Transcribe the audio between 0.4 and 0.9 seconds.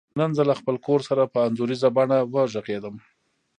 له خپل